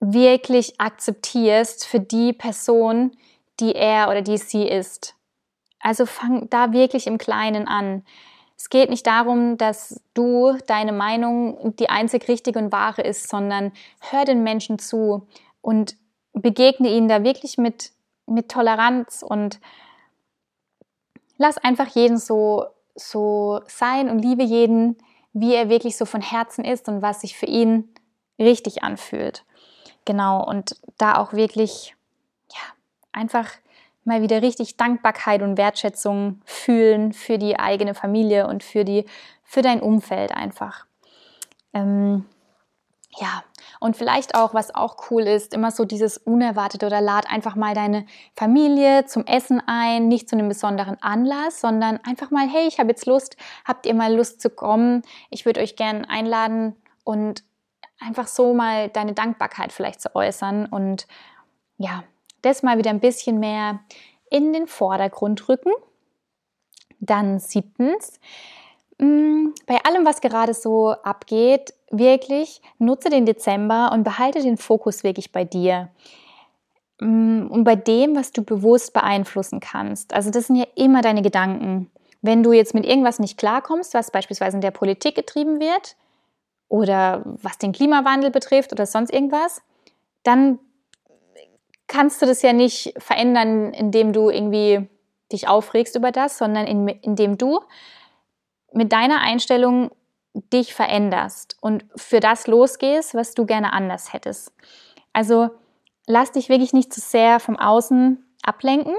[0.00, 3.16] wirklich akzeptierst für die Person,
[3.60, 5.15] die er oder die sie ist.
[5.86, 8.04] Also fang da wirklich im Kleinen an.
[8.56, 13.70] Es geht nicht darum, dass du deine Meinung die einzig richtige und wahre ist, sondern
[14.00, 15.28] hör den Menschen zu
[15.60, 15.94] und
[16.32, 17.92] begegne ihnen da wirklich mit,
[18.26, 19.60] mit Toleranz und
[21.38, 22.64] lass einfach jeden so,
[22.96, 24.98] so sein und liebe jeden,
[25.34, 27.94] wie er wirklich so von Herzen ist und was sich für ihn
[28.40, 29.44] richtig anfühlt.
[30.04, 31.94] Genau, und da auch wirklich,
[32.50, 32.62] ja,
[33.12, 33.52] einfach
[34.06, 39.04] mal wieder richtig Dankbarkeit und Wertschätzung fühlen für die eigene Familie und für die,
[39.42, 40.86] für dein Umfeld einfach.
[41.74, 42.24] Ähm,
[43.18, 43.42] ja,
[43.80, 47.74] und vielleicht auch, was auch cool ist, immer so dieses Unerwartete oder lad einfach mal
[47.74, 52.78] deine Familie zum Essen ein, nicht zu einem besonderen Anlass, sondern einfach mal, hey, ich
[52.78, 55.02] habe jetzt Lust, habt ihr mal Lust zu kommen?
[55.30, 57.42] Ich würde euch gerne einladen und
[58.00, 61.06] einfach so mal deine Dankbarkeit vielleicht zu äußern und
[61.78, 62.04] ja,
[62.42, 63.80] das mal wieder ein bisschen mehr
[64.30, 65.72] in den Vordergrund rücken.
[67.00, 68.18] Dann siebtens,
[68.98, 75.04] mm, bei allem, was gerade so abgeht, wirklich nutze den Dezember und behalte den Fokus
[75.04, 75.88] wirklich bei dir
[77.00, 80.14] mm, und bei dem, was du bewusst beeinflussen kannst.
[80.14, 81.90] Also das sind ja immer deine Gedanken.
[82.22, 85.96] Wenn du jetzt mit irgendwas nicht klarkommst, was beispielsweise in der Politik getrieben wird
[86.68, 89.62] oder was den Klimawandel betrifft oder sonst irgendwas,
[90.24, 90.58] dann
[91.86, 94.88] kannst du das ja nicht verändern, indem du irgendwie
[95.32, 97.60] dich aufregst über das, sondern in, indem du
[98.72, 99.90] mit deiner Einstellung
[100.52, 104.52] dich veränderst und für das losgehst, was du gerne anders hättest.
[105.12, 105.50] Also
[106.06, 108.94] lass dich wirklich nicht zu sehr vom Außen ablenken.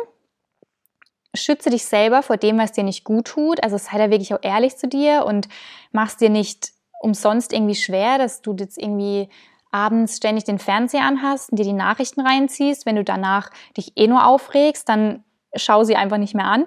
[1.36, 3.62] Schütze dich selber vor dem, was dir nicht gut tut.
[3.64, 5.48] Also sei da wirklich auch ehrlich zu dir und
[5.92, 9.30] machst dir nicht umsonst irgendwie schwer, dass du jetzt irgendwie
[9.72, 14.08] abends ständig den Fernseher anhast und dir die Nachrichten reinziehst, wenn du danach dich eh
[14.08, 15.24] nur aufregst, dann
[15.56, 16.66] schau sie einfach nicht mehr an.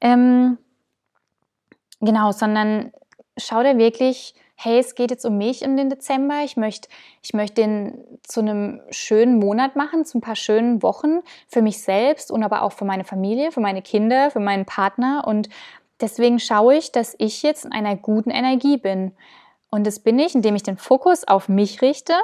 [0.00, 0.58] Ähm,
[2.00, 2.92] genau, sondern
[3.36, 6.42] schau dir wirklich, hey, es geht jetzt um mich in den Dezember.
[6.44, 6.88] Ich möchte,
[7.22, 11.82] ich möchte den zu einem schönen Monat machen, zu ein paar schönen Wochen für mich
[11.82, 15.24] selbst und aber auch für meine Familie, für meine Kinder, für meinen Partner.
[15.26, 15.48] Und
[16.00, 19.12] deswegen schaue ich, dass ich jetzt in einer guten Energie bin.
[19.70, 22.14] Und das bin ich, indem ich den Fokus auf mich richte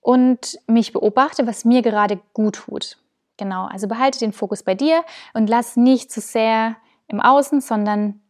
[0.00, 2.98] und mich beobachte, was mir gerade gut tut.
[3.36, 8.20] Genau, also behalte den Fokus bei dir und lass nicht zu sehr im Außen, sondern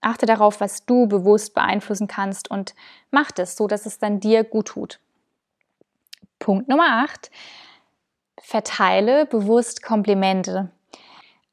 [0.00, 2.74] achte darauf, was du bewusst beeinflussen kannst und
[3.10, 5.00] mach das so, dass es dann dir gut tut.
[6.38, 7.30] Punkt Nummer 8.
[8.40, 10.70] Verteile bewusst Komplimente.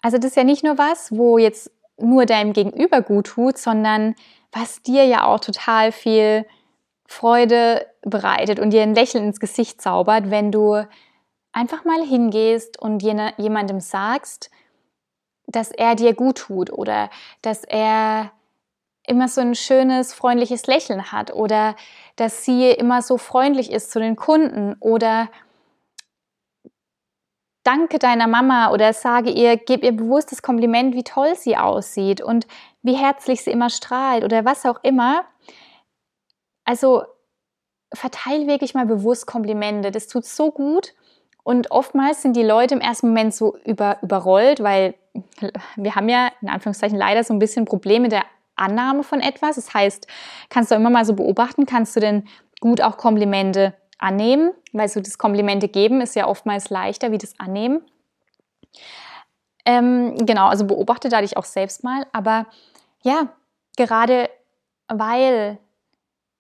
[0.02, 4.16] Also das ist ja nicht nur was, wo jetzt nur deinem Gegenüber gut tut, sondern
[4.52, 6.46] was dir ja auch total viel
[7.06, 10.86] Freude bereitet und dir ein Lächeln ins Gesicht zaubert, wenn du
[11.52, 14.50] einfach mal hingehst und jemandem sagst,
[15.48, 17.10] dass er dir gut tut oder
[17.42, 18.32] dass er
[19.08, 21.76] immer so ein schönes, freundliches Lächeln hat oder
[22.16, 25.30] dass sie immer so freundlich ist zu den Kunden oder
[27.64, 32.22] danke deiner Mama oder sage ihr, gib ihr bewusstes Kompliment, wie toll sie aussieht.
[32.22, 32.48] Und
[32.82, 35.26] wie herzlich sie immer strahlt oder was auch immer.
[36.64, 37.04] Also
[37.94, 39.92] verteile wirklich mal bewusst Komplimente.
[39.92, 40.94] Das tut so gut.
[41.44, 44.94] Und oftmals sind die Leute im ersten Moment so über, überrollt, weil
[45.76, 48.24] wir haben ja in Anführungszeichen leider so ein bisschen Probleme der
[48.56, 49.56] Annahme von etwas.
[49.56, 50.08] Das heißt,
[50.50, 52.28] kannst du immer mal so beobachten, kannst du denn
[52.60, 57.40] gut auch Komplimente annehmen, weil so das Komplimente geben ist ja oftmals leichter wie das
[57.40, 57.82] Annehmen.
[59.70, 62.08] Ähm, genau, also beobachte da dich auch selbst mal.
[62.12, 62.48] Aber
[63.04, 63.30] ja,
[63.78, 64.28] gerade
[64.88, 65.60] weil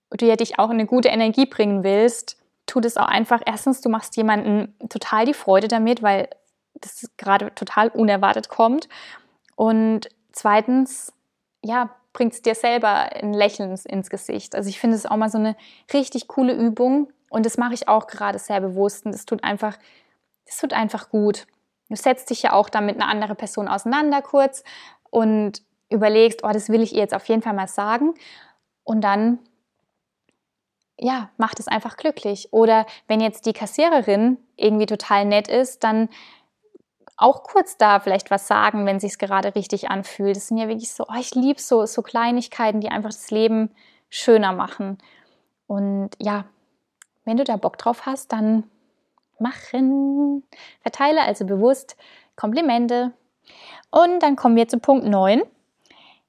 [0.09, 3.81] du ja dich auch in eine gute Energie bringen willst, tut es auch einfach, erstens,
[3.81, 6.27] du machst jemanden total die Freude damit, weil
[6.73, 8.89] das gerade total unerwartet kommt.
[9.55, 11.13] Und zweitens,
[11.63, 14.55] ja, bringt es dir selber ein Lächeln ins Gesicht.
[14.55, 15.55] Also ich finde es auch mal so eine
[15.93, 19.77] richtig coole Übung und das mache ich auch gerade sehr bewusst und es tut einfach,
[20.45, 21.45] es tut einfach gut.
[21.89, 24.63] Du setzt dich ja auch dann mit einer anderen Person auseinander kurz
[25.09, 28.13] und überlegst, oh, das will ich ihr jetzt auf jeden Fall mal sagen
[28.83, 29.39] und dann
[30.99, 32.49] ja, macht es einfach glücklich.
[32.51, 36.09] Oder wenn jetzt die Kassiererin irgendwie total nett ist, dann
[37.15, 40.35] auch kurz da vielleicht was sagen, wenn sich gerade richtig anfühlt.
[40.35, 43.71] Das sind ja wirklich so, oh, ich liebe so, so Kleinigkeiten, die einfach das Leben
[44.09, 44.97] schöner machen.
[45.67, 46.45] Und ja,
[47.25, 48.63] wenn du da Bock drauf hast, dann
[49.41, 50.43] machen.
[50.81, 51.95] Verteile also bewusst
[52.35, 53.13] Komplimente.
[53.91, 55.41] Und dann kommen wir zu Punkt 9.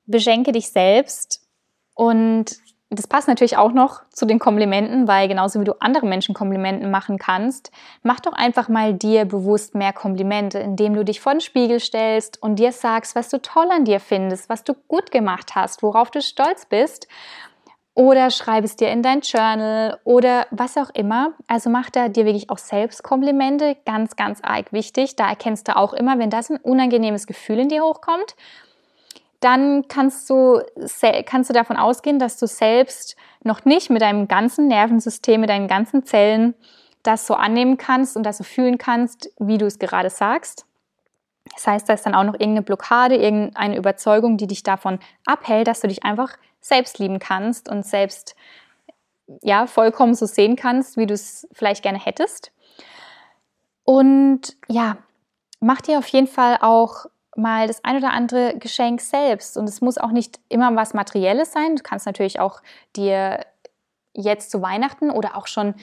[0.07, 1.47] Beschenke dich selbst
[1.95, 2.59] und
[2.93, 6.91] das passt natürlich auch noch zu den Komplimenten, weil genauso wie du anderen Menschen Komplimenten
[6.91, 7.71] machen kannst,
[8.03, 12.43] mach doch einfach mal dir bewusst mehr Komplimente, indem du dich vor den Spiegel stellst
[12.43, 16.11] und dir sagst, was du toll an dir findest, was du gut gemacht hast, worauf
[16.11, 17.07] du stolz bist.
[18.01, 21.35] Oder schreib es dir in dein Journal oder was auch immer.
[21.49, 25.17] Also mach da dir wirklich auch selbst Komplimente, ganz, ganz arg wichtig.
[25.17, 28.37] Da erkennst du auch immer, wenn das ein unangenehmes Gefühl in dir hochkommt
[29.41, 30.61] dann kannst du,
[31.25, 35.67] kannst du davon ausgehen, dass du selbst noch nicht mit deinem ganzen Nervensystem, mit deinen
[35.67, 36.53] ganzen Zellen
[37.03, 40.67] das so annehmen kannst und das so fühlen kannst, wie du es gerade sagst.
[41.55, 45.69] Das heißt, da ist dann auch noch irgendeine Blockade, irgendeine Überzeugung, die dich davon abhält,
[45.69, 48.35] dass du dich einfach selbst lieben kannst und selbst
[49.43, 52.53] ja vollkommen so sehen kannst, wie du es vielleicht gerne hättest.
[53.85, 54.99] Und ja,
[55.61, 59.57] mach dir auf jeden Fall auch mal das ein oder andere Geschenk selbst.
[59.57, 61.77] Und es muss auch nicht immer was Materielles sein.
[61.77, 62.61] Du kannst natürlich auch
[62.97, 63.47] dir
[64.15, 65.75] jetzt zu Weihnachten oder auch schon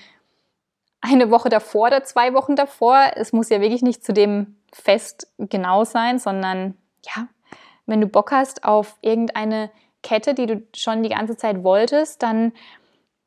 [1.02, 5.32] eine Woche davor oder zwei Wochen davor, es muss ja wirklich nicht zu dem Fest
[5.38, 7.28] genau sein, sondern ja,
[7.86, 9.72] wenn du Bock hast auf irgendeine
[10.04, 12.54] Kette, die du schon die ganze Zeit wolltest, dann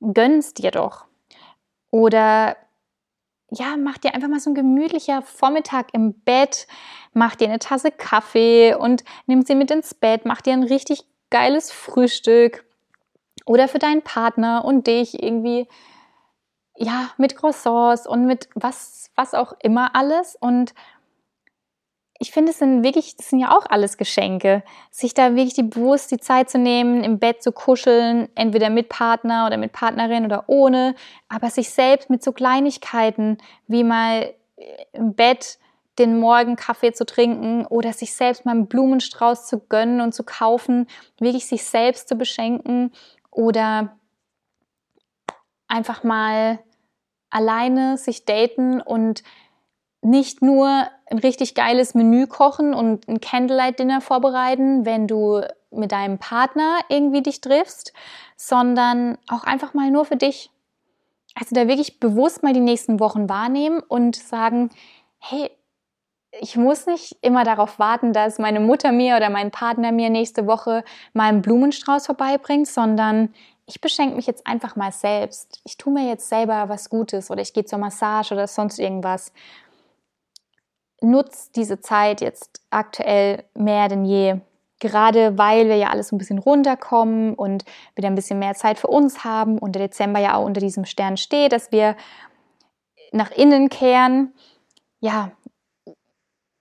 [0.00, 1.04] gönnst dir doch.
[1.90, 2.56] Oder
[3.50, 6.66] ja, mach dir einfach mal so ein gemütlicher Vormittag im Bett,
[7.12, 11.04] mach dir eine Tasse Kaffee und nimm sie mit ins Bett, mach dir ein richtig
[11.30, 12.64] geiles Frühstück
[13.46, 15.66] oder für deinen Partner und dich irgendwie
[16.76, 20.72] ja, mit Croissants und mit was was auch immer alles und
[22.22, 24.62] ich finde, es sind wirklich, das sind ja auch alles Geschenke.
[24.90, 28.90] Sich da wirklich die bewusst die Zeit zu nehmen, im Bett zu kuscheln, entweder mit
[28.90, 30.94] Partner oder mit Partnerin oder ohne,
[31.30, 35.58] aber sich selbst mit so Kleinigkeiten wie mal äh, im Bett
[35.98, 40.22] den Morgen Kaffee zu trinken oder sich selbst mal einen Blumenstrauß zu gönnen und zu
[40.22, 42.92] kaufen, wirklich sich selbst zu beschenken
[43.30, 43.96] oder
[45.68, 46.58] einfach mal
[47.30, 49.22] alleine sich daten und
[50.02, 56.18] nicht nur ein richtig geiles Menü kochen und ein Candlelight-Dinner vorbereiten, wenn du mit deinem
[56.18, 57.92] Partner irgendwie dich triffst,
[58.36, 60.50] sondern auch einfach mal nur für dich.
[61.34, 64.70] Also da wirklich bewusst mal die nächsten Wochen wahrnehmen und sagen,
[65.18, 65.50] hey,
[66.40, 70.46] ich muss nicht immer darauf warten, dass meine Mutter mir oder mein Partner mir nächste
[70.46, 73.34] Woche mal einen Blumenstrauß vorbeibringt, sondern
[73.66, 75.60] ich beschenke mich jetzt einfach mal selbst.
[75.64, 79.32] Ich tue mir jetzt selber was Gutes oder ich gehe zur Massage oder sonst irgendwas.
[81.00, 84.36] Nutzt diese Zeit jetzt aktuell mehr denn je.
[84.80, 88.86] Gerade weil wir ja alles ein bisschen runterkommen und wieder ein bisschen mehr Zeit für
[88.86, 91.96] uns haben und der Dezember ja auch unter diesem Stern steht, dass wir
[93.12, 94.32] nach innen kehren.
[95.00, 95.32] Ja,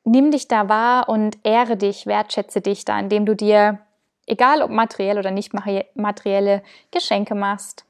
[0.03, 3.79] nimm dich da wahr und ehre dich, wertschätze dich da, indem du dir,
[4.25, 5.53] egal ob materiell oder nicht
[5.95, 7.85] materielle, Geschenke machst.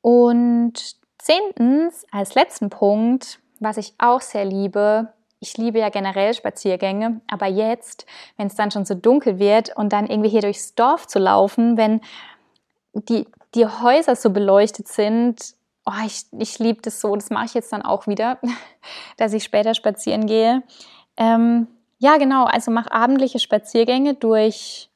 [0.00, 7.20] Und zehntens, als letzten Punkt, was ich auch sehr liebe, ich liebe ja generell Spaziergänge,
[7.30, 11.06] aber jetzt, wenn es dann schon so dunkel wird und dann irgendwie hier durchs Dorf
[11.06, 12.00] zu laufen, wenn
[12.92, 15.54] die, die Häuser so beleuchtet sind,
[15.86, 18.38] oh, ich, ich liebe das so, das mache ich jetzt dann auch wieder,
[19.16, 20.62] dass ich später spazieren gehe.
[21.16, 24.90] Ähm, ja, genau, also mach abendliche Spaziergänge durch,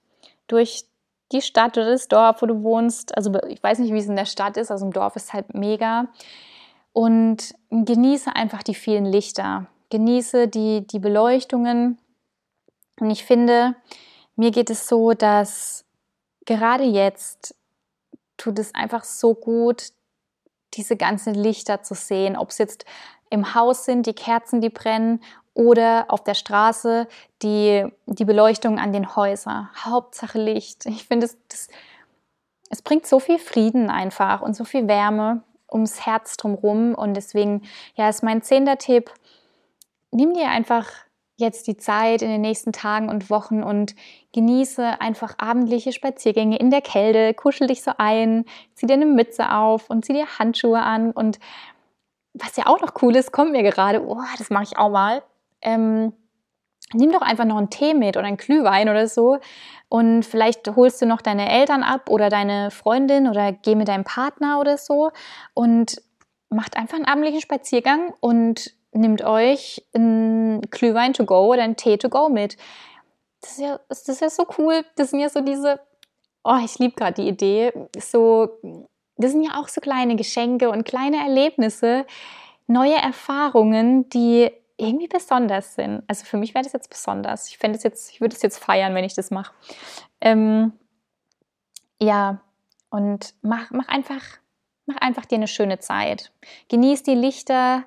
[0.48, 0.84] durch
[1.32, 3.16] die Stadt oder das Dorf, wo du wohnst.
[3.16, 5.54] Also ich weiß nicht, wie es in der Stadt ist, also im Dorf ist halt
[5.54, 6.08] mega.
[6.96, 9.66] Und genieße einfach die vielen Lichter.
[9.90, 11.98] Genieße die, die Beleuchtungen.
[12.98, 13.76] Und ich finde,
[14.34, 15.84] mir geht es so, dass
[16.46, 17.54] gerade jetzt
[18.38, 19.90] tut es einfach so gut,
[20.72, 22.86] diese ganzen Lichter zu sehen, ob es jetzt
[23.28, 27.08] im Haus sind, die Kerzen, die brennen oder auf der Straße
[27.42, 29.68] die, die Beleuchtung an den Häusern.
[29.84, 30.86] Hauptsache Licht.
[30.86, 31.68] Ich finde, es,
[32.70, 36.94] es bringt so viel Frieden einfach und so viel Wärme ums Herz drumherum.
[36.94, 37.62] Und deswegen,
[37.94, 39.12] ja, ist mein zehnter Tipp.
[40.10, 40.86] Nimm dir einfach
[41.36, 43.94] jetzt die Zeit in den nächsten Tagen und Wochen und
[44.32, 49.52] genieße einfach abendliche Spaziergänge in der Kälte, kuschel dich so ein, zieh dir eine Mütze
[49.52, 51.38] auf und zieh dir Handschuhe an und
[52.38, 55.22] was ja auch noch cool ist, kommt mir gerade, oh, das mache ich auch mal.
[55.62, 56.12] Ähm,
[56.92, 59.38] nimm doch einfach noch einen Tee mit oder einen Glühwein oder so
[59.88, 64.04] und vielleicht holst du noch deine Eltern ab oder deine Freundin oder geh mit deinem
[64.04, 65.10] Partner oder so
[65.54, 66.00] und
[66.48, 71.98] macht einfach einen abendlichen Spaziergang und nehmt euch ein Glühwein to go oder ein Tee
[71.98, 72.56] to go mit.
[73.40, 74.84] Das ist ja, das ist ja so cool.
[74.96, 75.80] Das sind ja so diese,
[76.42, 77.72] oh, ich liebe gerade die Idee.
[77.98, 78.48] So,
[79.16, 82.06] das sind ja auch so kleine Geschenke und kleine Erlebnisse,
[82.66, 86.02] neue Erfahrungen, die irgendwie besonders sind.
[86.06, 87.48] Also für mich wäre das jetzt besonders.
[87.48, 89.54] Ich fände es jetzt, ich würde es jetzt feiern, wenn ich das mache.
[90.20, 90.72] Ähm,
[92.00, 92.40] ja,
[92.90, 94.22] und mach, mach einfach,
[94.86, 96.32] mach einfach dir eine schöne Zeit.
[96.68, 97.84] Genieß die Lichter,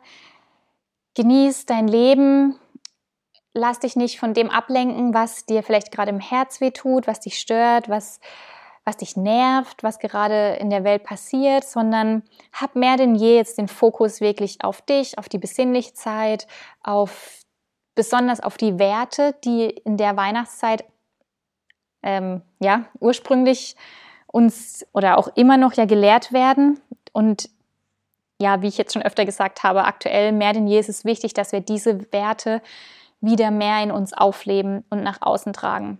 [1.20, 2.58] Genieß dein Leben.
[3.54, 7.20] Lass dich nicht von dem ablenken, was dir vielleicht gerade im Herz weh tut, was
[7.20, 8.22] dich stört, was,
[8.90, 13.60] was dich nervt, was gerade in der Welt passiert, sondern hab mehr denn je jetzt
[13.60, 16.48] den Fokus wirklich auf dich, auf die besinnliche Zeit,
[16.84, 17.42] auf
[17.94, 20.86] besonders auf die Werte, die in der Weihnachtszeit
[22.02, 23.76] ähm, ja ursprünglich
[24.26, 26.80] uns oder auch immer noch ja gelehrt werden
[27.14, 27.50] und
[28.42, 31.34] ja, wie ich jetzt schon öfter gesagt habe, aktuell mehr denn je ist es wichtig,
[31.34, 32.62] dass wir diese Werte
[33.22, 36.00] wieder mehr in uns aufleben und nach außen tragen.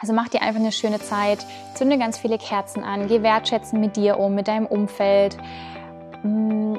[0.00, 3.96] Also mach dir einfach eine schöne Zeit, zünde ganz viele Kerzen an, geh wertschätzen mit
[3.96, 5.38] dir um, mit deinem Umfeld.
[6.22, 6.74] Mm,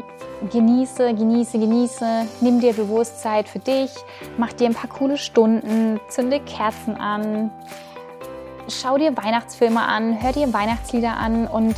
[0.51, 3.91] genieße, genieße, genieße, nimm dir Bewusstsein für dich,
[4.37, 7.51] mach dir ein paar coole Stunden, zünde Kerzen an,
[8.69, 11.47] schau dir Weihnachtsfilme an, hör dir Weihnachtslieder an.
[11.47, 11.75] Und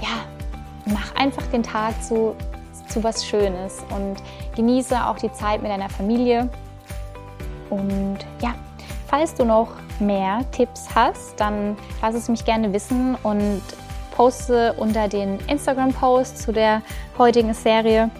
[0.00, 2.34] ja, mach einfach den Tag zu,
[2.88, 3.82] zu was Schönes.
[3.94, 4.16] Und
[4.54, 6.48] genieße auch die Zeit mit deiner Familie.
[7.70, 8.54] Und ja,
[9.08, 9.68] falls du noch
[10.00, 13.62] mehr Tipps hast, dann lass es mich gerne wissen und
[14.16, 16.82] poste unter den Instagram-Post zu der
[17.18, 18.10] heutigen Serie,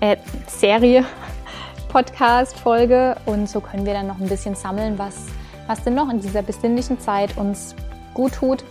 [0.00, 0.16] äh,
[0.48, 1.04] Serie,
[1.88, 3.16] Podcast-Folge.
[3.24, 5.26] Und so können wir dann noch ein bisschen sammeln, was,
[5.66, 7.76] was denn noch in dieser besinnlichen Zeit uns
[8.14, 8.64] gut tut.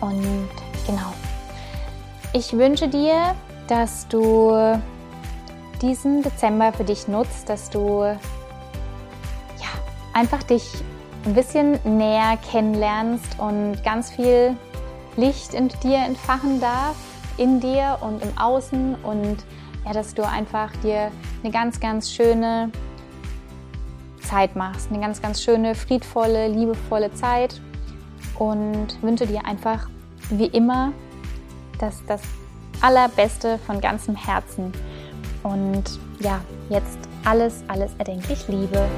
[0.00, 0.48] Und
[0.86, 1.12] genau,
[2.32, 3.34] ich wünsche dir,
[3.66, 4.78] dass du
[5.82, 8.18] diesen Dezember für dich nutzt, dass du ja,
[10.12, 10.64] einfach dich
[11.24, 14.56] ein bisschen näher kennenlernst und ganz viel
[15.16, 16.96] Licht in dir entfachen darf,
[17.36, 19.38] in dir und im Außen und
[19.84, 21.10] ja, dass du einfach dir
[21.42, 22.70] eine ganz, ganz schöne
[24.22, 27.60] Zeit machst, eine ganz, ganz schöne, friedvolle, liebevolle Zeit
[28.38, 29.88] und wünsche dir einfach
[30.30, 30.92] wie immer
[31.80, 32.20] dass das
[32.80, 34.72] allerbeste von ganzem Herzen.
[35.42, 38.88] Und ja, jetzt alles, alles erdenklich Liebe.